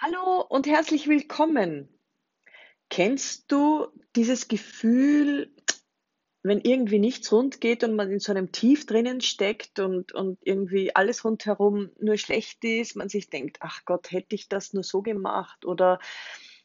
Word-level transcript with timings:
Hallo 0.00 0.46
und 0.48 0.68
herzlich 0.68 1.08
willkommen. 1.08 1.88
Kennst 2.88 3.50
du 3.50 3.88
dieses 4.14 4.46
Gefühl, 4.46 5.52
wenn 6.44 6.60
irgendwie 6.60 7.00
nichts 7.00 7.32
rund 7.32 7.60
geht 7.60 7.82
und 7.82 7.96
man 7.96 8.08
in 8.08 8.20
so 8.20 8.30
einem 8.30 8.52
Tief 8.52 8.86
drinnen 8.86 9.20
steckt 9.20 9.80
und, 9.80 10.12
und 10.12 10.38
irgendwie 10.42 10.94
alles 10.94 11.24
rundherum 11.24 11.90
nur 11.98 12.16
schlecht 12.16 12.62
ist, 12.62 12.94
man 12.94 13.08
sich 13.08 13.28
denkt, 13.28 13.56
ach 13.58 13.84
Gott, 13.86 14.12
hätte 14.12 14.36
ich 14.36 14.48
das 14.48 14.72
nur 14.72 14.84
so 14.84 15.02
gemacht 15.02 15.64
oder 15.64 15.98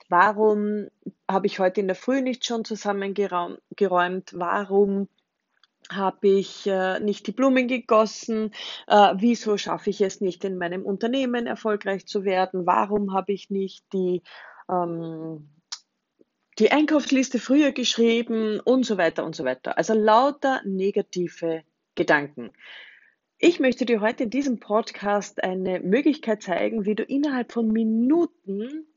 warum 0.09 0.89
habe 1.27 1.47
ich 1.47 1.57
heute 1.57 1.81
in 1.81 1.87
der 1.87 1.95
Früh 1.95 2.21
nicht 2.21 2.45
schon 2.45 2.65
zusammengeräumt, 2.65 3.59
warum 4.33 5.07
habe 5.91 6.27
ich 6.27 6.67
äh, 6.67 6.99
nicht 6.99 7.27
die 7.27 7.31
Blumen 7.31 7.67
gegossen? 7.67 8.51
Äh, 8.87 9.13
wieso 9.17 9.57
schaffe 9.57 9.89
ich 9.89 10.01
es 10.01 10.21
nicht, 10.21 10.43
in 10.43 10.57
meinem 10.57 10.85
Unternehmen 10.85 11.47
erfolgreich 11.47 12.05
zu 12.07 12.23
werden? 12.23 12.65
Warum 12.65 13.13
habe 13.13 13.33
ich 13.33 13.49
nicht 13.49 13.85
die, 13.93 14.21
ähm, 14.69 15.49
die 16.59 16.71
Einkaufsliste 16.71 17.39
früher 17.39 17.71
geschrieben 17.71 18.59
und 18.59 18.85
so 18.85 18.97
weiter 18.97 19.25
und 19.25 19.35
so 19.35 19.43
weiter? 19.43 19.77
Also 19.77 19.93
lauter 19.93 20.61
negative 20.65 21.63
Gedanken. 21.95 22.51
Ich 23.37 23.59
möchte 23.59 23.85
dir 23.85 23.99
heute 23.99 24.23
in 24.23 24.29
diesem 24.29 24.59
Podcast 24.59 25.43
eine 25.43 25.81
Möglichkeit 25.81 26.41
zeigen, 26.41 26.85
wie 26.85 26.95
du 26.95 27.03
innerhalb 27.03 27.51
von 27.51 27.67
Minuten 27.67 28.87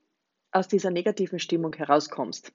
aus 0.56 0.68
dieser 0.68 0.90
negativen 0.90 1.38
Stimmung 1.38 1.74
herauskommst. 1.74 2.50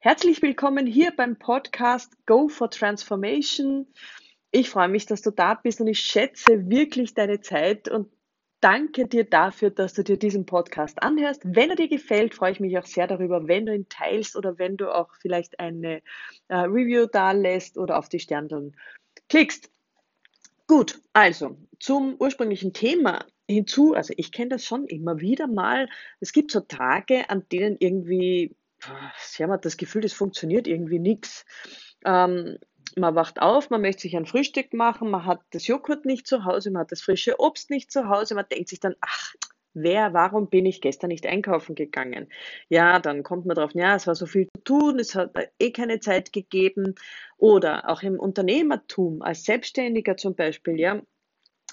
Herzlich 0.00 0.42
willkommen 0.42 0.86
hier 0.86 1.12
beim 1.16 1.38
Podcast 1.38 2.12
Go 2.26 2.48
for 2.48 2.68
Transformation. 2.68 3.86
Ich 4.50 4.70
freue 4.70 4.88
mich, 4.88 5.06
dass 5.06 5.22
du 5.22 5.30
da 5.30 5.54
bist 5.54 5.80
und 5.80 5.86
ich 5.86 6.00
schätze 6.00 6.68
wirklich 6.68 7.14
deine 7.14 7.40
Zeit 7.40 7.88
und 7.88 8.10
danke 8.60 9.06
dir 9.06 9.22
dafür, 9.22 9.70
dass 9.70 9.94
du 9.94 10.02
dir 10.02 10.18
diesen 10.18 10.46
Podcast 10.46 11.00
anhörst. 11.00 11.42
Wenn 11.44 11.70
er 11.70 11.76
dir 11.76 11.88
gefällt, 11.88 12.34
freue 12.34 12.50
ich 12.50 12.60
mich 12.60 12.76
auch 12.76 12.86
sehr 12.86 13.06
darüber, 13.06 13.46
wenn 13.46 13.66
du 13.66 13.74
ihn 13.74 13.88
teilst 13.88 14.34
oder 14.34 14.58
wenn 14.58 14.76
du 14.76 14.92
auch 14.92 15.14
vielleicht 15.20 15.60
eine 15.60 16.02
äh, 16.48 16.56
Review 16.56 17.06
da 17.06 17.30
lässt 17.30 17.78
oder 17.78 17.98
auf 17.98 18.08
die 18.08 18.18
Sterndeln 18.18 18.74
klickst. 19.28 19.70
Gut, 20.66 21.00
also 21.12 21.56
zum 21.78 22.16
ursprünglichen 22.18 22.72
Thema 22.72 23.24
hinzu, 23.48 23.94
also 23.94 24.14
ich 24.16 24.32
kenne 24.32 24.50
das 24.50 24.64
schon 24.64 24.86
immer 24.86 25.20
wieder 25.20 25.46
mal. 25.46 25.88
Es 26.20 26.32
gibt 26.32 26.50
so 26.50 26.60
Tage, 26.60 27.28
an 27.30 27.46
denen 27.50 27.76
irgendwie, 27.78 28.56
sie 29.18 29.42
haben 29.42 29.60
das 29.60 29.76
Gefühl, 29.76 30.04
es 30.04 30.12
funktioniert 30.12 30.66
irgendwie 30.66 30.98
nichts. 30.98 31.44
Ähm, 32.04 32.58
man 32.96 33.14
wacht 33.14 33.42
auf, 33.42 33.70
man 33.70 33.80
möchte 33.80 34.02
sich 34.02 34.16
ein 34.16 34.26
Frühstück 34.26 34.72
machen, 34.72 35.10
man 35.10 35.26
hat 35.26 35.40
das 35.50 35.66
Joghurt 35.66 36.04
nicht 36.04 36.26
zu 36.26 36.44
Hause, 36.44 36.70
man 36.70 36.80
hat 36.80 36.92
das 36.92 37.02
frische 37.02 37.40
Obst 37.40 37.70
nicht 37.70 37.90
zu 37.90 38.08
Hause, 38.08 38.34
man 38.34 38.46
denkt 38.50 38.68
sich 38.68 38.80
dann, 38.80 38.94
ach, 39.00 39.34
wer, 39.74 40.14
warum 40.14 40.48
bin 40.48 40.66
ich 40.66 40.80
gestern 40.80 41.08
nicht 41.08 41.26
einkaufen 41.26 41.74
gegangen? 41.74 42.28
Ja, 42.68 43.00
dann 43.00 43.22
kommt 43.22 43.46
man 43.46 43.56
drauf, 43.56 43.72
ja, 43.74 43.96
es 43.96 44.06
war 44.06 44.14
so 44.14 44.26
viel 44.26 44.48
zu 44.54 44.64
tun, 44.64 44.98
es 44.98 45.14
hat 45.14 45.34
eh 45.58 45.72
keine 45.72 46.00
Zeit 46.00 46.32
gegeben. 46.32 46.94
Oder 47.36 47.90
auch 47.90 48.02
im 48.02 48.18
Unternehmertum, 48.18 49.22
als 49.22 49.44
Selbstständiger 49.44 50.16
zum 50.16 50.34
Beispiel, 50.34 50.78
ja, 50.78 51.02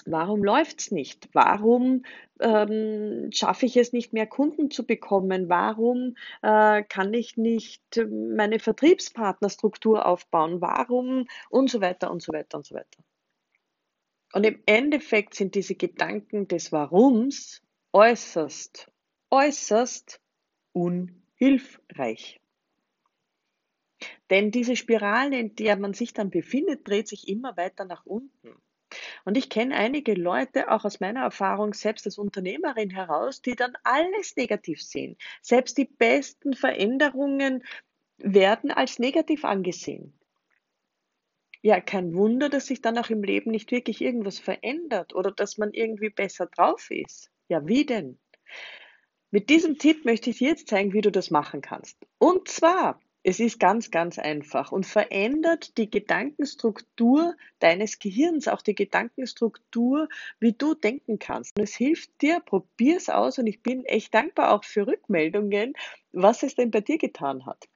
warum 0.06 0.42
läuft's 0.44 0.90
nicht? 0.90 1.28
Warum 1.32 2.04
ähm, 2.40 3.30
schaffe 3.32 3.66
ich 3.66 3.76
es 3.76 3.92
nicht 3.92 4.12
mehr, 4.12 4.26
Kunden 4.26 4.70
zu 4.70 4.86
bekommen? 4.86 5.48
Warum 5.48 6.16
äh, 6.42 6.82
kann 6.82 7.14
ich 7.14 7.36
nicht 7.36 7.82
meine 8.10 8.58
Vertriebspartnerstruktur 8.58 10.06
aufbauen? 10.06 10.60
Warum? 10.60 11.26
Und 11.50 11.70
so 11.70 11.80
weiter 11.80 12.10
und 12.10 12.22
so 12.22 12.32
weiter 12.32 12.58
und 12.58 12.66
so 12.66 12.74
weiter. 12.74 13.02
Und 14.32 14.44
im 14.44 14.62
Endeffekt 14.66 15.34
sind 15.34 15.54
diese 15.54 15.74
Gedanken 15.74 16.48
des 16.48 16.72
Warums 16.72 17.62
äußerst, 17.92 18.90
äußerst 19.30 20.20
unhilfreich. 20.72 22.40
Denn 24.30 24.50
diese 24.50 24.76
Spirale, 24.76 25.38
in 25.38 25.54
der 25.54 25.76
man 25.76 25.92
sich 25.92 26.14
dann 26.14 26.30
befindet, 26.30 26.88
dreht 26.88 27.08
sich 27.08 27.28
immer 27.28 27.56
weiter 27.56 27.84
nach 27.84 28.06
unten. 28.06 28.56
Und 29.24 29.36
ich 29.36 29.48
kenne 29.48 29.74
einige 29.74 30.14
Leute, 30.14 30.70
auch 30.70 30.84
aus 30.84 31.00
meiner 31.00 31.22
Erfahrung 31.22 31.74
selbst 31.74 32.06
als 32.06 32.18
Unternehmerin 32.18 32.90
heraus, 32.90 33.42
die 33.42 33.54
dann 33.54 33.72
alles 33.84 34.36
negativ 34.36 34.82
sehen. 34.82 35.16
Selbst 35.40 35.78
die 35.78 35.84
besten 35.84 36.54
Veränderungen 36.54 37.64
werden 38.18 38.70
als 38.70 38.98
negativ 38.98 39.44
angesehen. 39.44 40.12
Ja, 41.60 41.80
kein 41.80 42.14
Wunder, 42.14 42.48
dass 42.48 42.66
sich 42.66 42.82
dann 42.82 42.98
auch 42.98 43.10
im 43.10 43.22
Leben 43.22 43.52
nicht 43.52 43.70
wirklich 43.70 44.00
irgendwas 44.00 44.40
verändert 44.40 45.14
oder 45.14 45.30
dass 45.30 45.58
man 45.58 45.72
irgendwie 45.72 46.10
besser 46.10 46.46
drauf 46.46 46.90
ist. 46.90 47.30
Ja, 47.48 47.66
wie 47.66 47.86
denn? 47.86 48.18
Mit 49.30 49.48
diesem 49.48 49.78
Tipp 49.78 50.04
möchte 50.04 50.30
ich 50.30 50.38
dir 50.38 50.48
jetzt 50.48 50.68
zeigen, 50.68 50.92
wie 50.92 51.00
du 51.00 51.12
das 51.12 51.30
machen 51.30 51.60
kannst. 51.60 51.96
Und 52.18 52.48
zwar 52.48 53.00
es 53.24 53.38
ist 53.38 53.60
ganz, 53.60 53.90
ganz 53.90 54.18
einfach 54.18 54.72
und 54.72 54.84
verändert 54.84 55.76
die 55.78 55.88
Gedankenstruktur 55.88 57.36
deines 57.60 57.98
Gehirns, 57.98 58.48
auch 58.48 58.62
die 58.62 58.74
Gedankenstruktur, 58.74 60.08
wie 60.40 60.52
du 60.52 60.74
denken 60.74 61.18
kannst. 61.18 61.56
Und 61.56 61.62
es 61.62 61.74
hilft 61.74 62.20
dir, 62.20 62.40
probier 62.40 62.96
es 62.96 63.08
aus 63.08 63.38
und 63.38 63.46
ich 63.46 63.62
bin 63.62 63.84
echt 63.84 64.12
dankbar 64.12 64.52
auch 64.52 64.64
für 64.64 64.86
Rückmeldungen, 64.86 65.74
was 66.10 66.42
es 66.42 66.56
denn 66.56 66.70
bei 66.70 66.80
dir 66.80 66.98
getan 66.98 67.46
hat. 67.46 67.68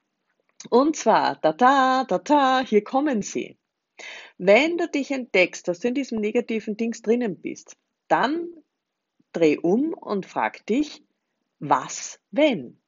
Und 0.69 0.95
zwar, 0.97 1.37
da 1.37 1.53
da, 1.53 2.03
da 2.03 2.17
da, 2.17 2.61
hier 2.61 2.83
kommen 2.83 3.21
sie. 3.21 3.57
Wenn 4.37 4.77
du 4.77 4.87
dich 4.87 5.11
entdeckst, 5.11 5.67
dass 5.67 5.79
du 5.79 5.87
in 5.87 5.93
diesem 5.93 6.19
negativen 6.19 6.75
Dings 6.75 7.01
drinnen 7.01 7.39
bist, 7.39 7.77
dann 8.07 8.47
dreh 9.31 9.57
um 9.57 9.93
und 9.93 10.25
frag 10.25 10.65
dich, 10.65 11.03
was 11.59 12.19
wenn? 12.31 12.79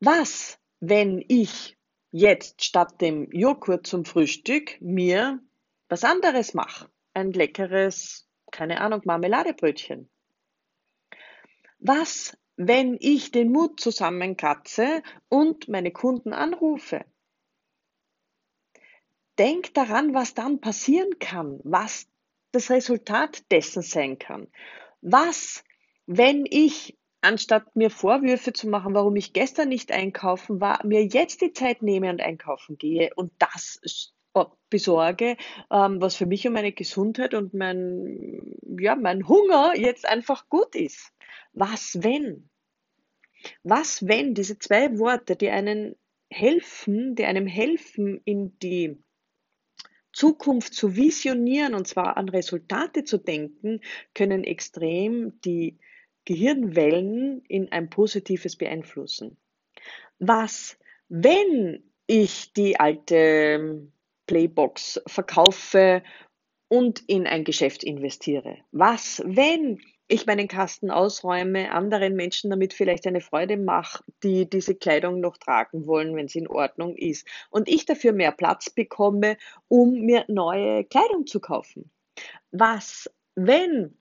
Was, 0.00 0.60
wenn 0.78 1.24
ich 1.26 1.76
jetzt 2.12 2.64
statt 2.64 3.00
dem 3.00 3.30
Joghurt 3.32 3.86
zum 3.86 4.04
Frühstück 4.04 4.80
mir 4.80 5.40
was 5.88 6.04
anderes 6.04 6.54
mache? 6.54 6.88
Ein 7.14 7.32
leckeres, 7.32 8.28
keine 8.52 8.80
Ahnung, 8.80 9.02
Marmeladebrötchen. 9.04 10.08
Was, 11.80 12.38
wenn 12.56 12.96
ich 13.00 13.32
den 13.32 13.50
Mut 13.50 13.80
zusammenkratze 13.80 15.02
und 15.28 15.68
meine 15.68 15.90
Kunden 15.90 16.32
anrufe? 16.32 17.04
Denk 19.36 19.74
daran, 19.74 20.14
was 20.14 20.34
dann 20.34 20.60
passieren 20.60 21.18
kann, 21.18 21.60
was 21.64 22.06
das 22.52 22.70
Resultat 22.70 23.50
dessen 23.50 23.82
sein 23.82 24.18
kann. 24.18 24.48
Was, 25.00 25.64
wenn 26.06 26.44
ich 26.46 26.96
anstatt 27.20 27.74
mir 27.74 27.90
Vorwürfe 27.90 28.52
zu 28.52 28.68
machen, 28.68 28.94
warum 28.94 29.16
ich 29.16 29.32
gestern 29.32 29.68
nicht 29.68 29.92
einkaufen 29.92 30.60
war, 30.60 30.84
mir 30.86 31.04
jetzt 31.04 31.40
die 31.40 31.52
Zeit 31.52 31.82
nehme 31.82 32.10
und 32.10 32.20
einkaufen 32.20 32.78
gehe 32.78 33.10
und 33.14 33.32
das 33.38 33.80
besorge, 34.70 35.36
ähm, 35.70 36.00
was 36.00 36.16
für 36.16 36.26
mich 36.26 36.46
und 36.46 36.52
meine 36.52 36.72
Gesundheit 36.72 37.34
und 37.34 37.54
mein, 37.54 38.54
ja, 38.78 38.94
mein 38.96 39.26
Hunger 39.26 39.72
jetzt 39.76 40.06
einfach 40.06 40.48
gut 40.48 40.74
ist. 40.74 41.12
Was 41.52 42.02
wenn? 42.02 42.48
Was 43.62 44.06
wenn 44.06 44.34
diese 44.34 44.58
zwei 44.58 44.98
Worte, 44.98 45.36
die 45.36 45.48
einen 45.48 45.96
helfen, 46.30 47.14
die 47.14 47.24
einem 47.24 47.46
helfen, 47.46 48.20
in 48.24 48.58
die 48.58 48.98
Zukunft 50.12 50.74
zu 50.74 50.96
visionieren 50.96 51.74
und 51.74 51.86
zwar 51.86 52.16
an 52.16 52.28
Resultate 52.28 53.04
zu 53.04 53.18
denken, 53.18 53.80
können 54.14 54.44
extrem 54.44 55.40
die 55.42 55.78
Gehirnwellen 56.28 57.42
in 57.48 57.72
ein 57.72 57.88
positives 57.88 58.54
beeinflussen. 58.56 59.38
Was, 60.18 60.78
wenn 61.08 61.82
ich 62.06 62.52
die 62.52 62.78
alte 62.78 63.88
Playbox 64.26 65.00
verkaufe 65.06 66.02
und 66.68 67.00
in 67.08 67.26
ein 67.26 67.44
Geschäft 67.44 67.82
investiere? 67.82 68.58
Was, 68.72 69.22
wenn 69.24 69.80
ich 70.06 70.26
meinen 70.26 70.48
Kasten 70.48 70.90
ausräume, 70.90 71.72
anderen 71.72 72.14
Menschen 72.14 72.50
damit 72.50 72.74
vielleicht 72.74 73.06
eine 73.06 73.22
Freude 73.22 73.56
mache, 73.56 74.04
die 74.22 74.50
diese 74.50 74.74
Kleidung 74.74 75.20
noch 75.20 75.38
tragen 75.38 75.86
wollen, 75.86 76.14
wenn 76.14 76.28
sie 76.28 76.40
in 76.40 76.48
Ordnung 76.48 76.94
ist, 76.94 77.26
und 77.48 77.70
ich 77.70 77.86
dafür 77.86 78.12
mehr 78.12 78.32
Platz 78.32 78.68
bekomme, 78.68 79.38
um 79.68 79.92
mir 79.94 80.26
neue 80.28 80.84
Kleidung 80.84 81.26
zu 81.26 81.40
kaufen? 81.40 81.90
Was, 82.50 83.10
wenn 83.34 83.96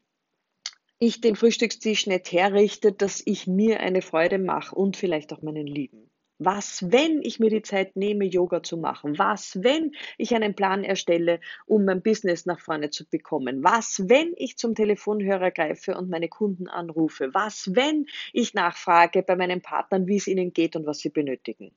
ich 0.99 1.21
den 1.21 1.35
Frühstückstisch 1.35 2.07
nicht 2.07 2.31
herrichte, 2.31 2.91
dass 2.91 3.21
ich 3.25 3.47
mir 3.47 3.79
eine 3.79 4.01
Freude 4.01 4.39
mache 4.39 4.75
und 4.75 4.97
vielleicht 4.97 5.31
auch 5.31 5.41
meinen 5.41 5.67
Lieben? 5.67 6.09
Was, 6.39 6.91
wenn 6.91 7.23
ich 7.23 7.39
mir 7.39 7.49
die 7.49 7.63
Zeit 7.63 7.95
nehme, 7.95 8.25
Yoga 8.25 8.61
zu 8.61 8.77
machen? 8.77 9.17
Was, 9.17 9.57
wenn 9.63 9.95
ich 10.19 10.35
einen 10.35 10.53
Plan 10.53 10.83
erstelle, 10.83 11.39
um 11.65 11.83
mein 11.85 12.03
Business 12.03 12.45
nach 12.45 12.59
vorne 12.59 12.91
zu 12.91 13.09
bekommen? 13.09 13.63
Was, 13.63 14.03
wenn 14.07 14.33
ich 14.37 14.57
zum 14.57 14.75
Telefonhörer 14.75 15.49
greife 15.49 15.97
und 15.97 16.09
meine 16.09 16.29
Kunden 16.29 16.67
anrufe? 16.67 17.33
Was, 17.33 17.71
wenn 17.73 18.05
ich 18.33 18.53
nachfrage 18.53 19.23
bei 19.23 19.35
meinen 19.35 19.61
Partnern, 19.61 20.05
wie 20.05 20.17
es 20.17 20.27
ihnen 20.27 20.53
geht 20.53 20.75
und 20.75 20.85
was 20.85 20.99
sie 20.99 21.09
benötigen? 21.09 21.71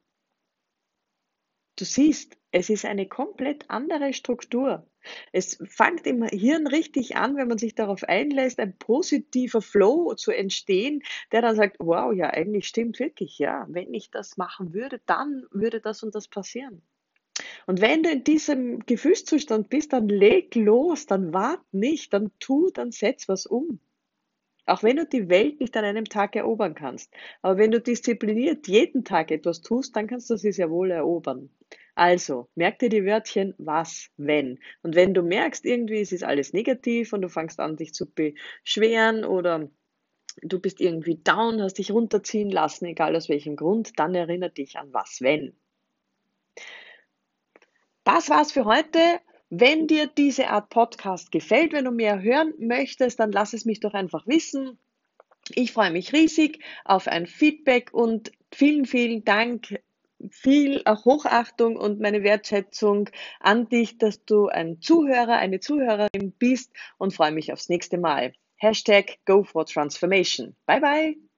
Du 1.80 1.84
siehst, 1.84 2.36
es 2.52 2.68
ist 2.68 2.84
eine 2.84 3.06
komplett 3.06 3.64
andere 3.68 4.12
Struktur. 4.12 4.86
Es 5.32 5.58
fängt 5.64 6.06
im 6.06 6.24
Hirn 6.24 6.66
richtig 6.66 7.16
an, 7.16 7.36
wenn 7.36 7.48
man 7.48 7.58
sich 7.58 7.74
darauf 7.74 8.04
einlässt, 8.04 8.60
ein 8.60 8.76
positiver 8.76 9.62
Flow 9.62 10.14
zu 10.14 10.30
entstehen, 10.30 11.02
der 11.32 11.42
dann 11.42 11.56
sagt, 11.56 11.76
wow, 11.78 12.12
ja, 12.12 12.28
eigentlich 12.30 12.68
stimmt 12.68 12.98
wirklich, 12.98 13.38
ja, 13.38 13.66
wenn 13.70 13.94
ich 13.94 14.10
das 14.10 14.36
machen 14.36 14.74
würde, 14.74 15.00
dann 15.06 15.46
würde 15.50 15.80
das 15.80 16.02
und 16.02 16.14
das 16.14 16.28
passieren. 16.28 16.82
Und 17.66 17.80
wenn 17.80 18.02
du 18.02 18.10
in 18.10 18.24
diesem 18.24 18.80
Gefühlszustand 18.80 19.70
bist, 19.70 19.92
dann 19.92 20.08
leg 20.08 20.54
los, 20.54 21.06
dann 21.06 21.32
wart 21.32 21.62
nicht, 21.72 22.12
dann 22.12 22.30
tu, 22.38 22.70
dann 22.70 22.90
setz 22.90 23.28
was 23.28 23.46
um. 23.46 23.80
Auch 24.70 24.84
wenn 24.84 24.96
du 24.96 25.04
die 25.04 25.28
Welt 25.28 25.58
nicht 25.58 25.76
an 25.76 25.84
einem 25.84 26.04
Tag 26.04 26.36
erobern 26.36 26.76
kannst. 26.76 27.12
Aber 27.42 27.58
wenn 27.58 27.72
du 27.72 27.80
diszipliniert 27.80 28.68
jeden 28.68 29.04
Tag 29.04 29.32
etwas 29.32 29.62
tust, 29.62 29.96
dann 29.96 30.06
kannst 30.06 30.30
du 30.30 30.36
sie 30.36 30.52
sehr 30.52 30.70
wohl 30.70 30.92
erobern. 30.92 31.50
Also, 31.96 32.48
merk 32.54 32.78
dir 32.78 32.88
die 32.88 33.04
Wörtchen 33.04 33.52
was, 33.58 34.10
wenn. 34.16 34.60
Und 34.82 34.94
wenn 34.94 35.12
du 35.12 35.22
merkst, 35.22 35.64
irgendwie 35.64 36.00
es 36.00 36.12
ist 36.12 36.22
alles 36.22 36.52
negativ 36.52 37.12
und 37.12 37.22
du 37.22 37.28
fängst 37.28 37.58
an, 37.58 37.76
dich 37.76 37.92
zu 37.94 38.06
beschweren 38.06 39.24
oder 39.24 39.68
du 40.40 40.60
bist 40.60 40.80
irgendwie 40.80 41.16
down, 41.16 41.60
hast 41.60 41.78
dich 41.78 41.90
runterziehen 41.90 42.50
lassen, 42.50 42.84
egal 42.84 43.16
aus 43.16 43.28
welchem 43.28 43.56
Grund, 43.56 43.98
dann 43.98 44.14
erinnere 44.14 44.50
dich 44.50 44.78
an 44.78 44.92
was, 44.92 45.18
wenn. 45.20 45.52
Das 48.04 48.30
war's 48.30 48.52
für 48.52 48.66
heute. 48.66 49.00
Wenn 49.50 49.88
dir 49.88 50.06
diese 50.06 50.48
Art 50.48 50.70
Podcast 50.70 51.32
gefällt, 51.32 51.72
wenn 51.72 51.84
du 51.84 51.90
mehr 51.90 52.22
hören 52.22 52.54
möchtest, 52.58 53.18
dann 53.18 53.32
lass 53.32 53.52
es 53.52 53.64
mich 53.64 53.80
doch 53.80 53.94
einfach 53.94 54.26
wissen. 54.28 54.78
Ich 55.54 55.72
freue 55.72 55.90
mich 55.90 56.12
riesig 56.12 56.62
auf 56.84 57.08
ein 57.08 57.26
Feedback 57.26 57.92
und 57.92 58.30
vielen, 58.52 58.86
vielen 58.86 59.24
Dank, 59.24 59.80
viel 60.30 60.82
Hochachtung 60.86 61.76
und 61.76 61.98
meine 61.98 62.22
Wertschätzung 62.22 63.10
an 63.40 63.68
dich, 63.68 63.98
dass 63.98 64.24
du 64.24 64.46
ein 64.46 64.80
Zuhörer, 64.80 65.36
eine 65.38 65.58
Zuhörerin 65.58 66.32
bist 66.38 66.72
und 66.98 67.12
freue 67.12 67.32
mich 67.32 67.52
aufs 67.52 67.68
nächste 67.68 67.98
Mal. 67.98 68.32
Hashtag 68.56 69.18
Go 69.24 69.42
for 69.42 69.66
Transformation. 69.66 70.54
Bye 70.66 70.80
bye. 70.80 71.29